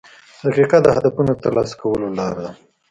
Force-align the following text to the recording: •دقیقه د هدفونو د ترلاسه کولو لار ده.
•دقیقه 0.43 0.77
د 0.83 0.87
هدفونو 0.95 1.31
د 1.35 1.39
ترلاسه 1.43 1.75
کولو 1.81 2.07
لار 2.19 2.35
ده. 2.43 2.51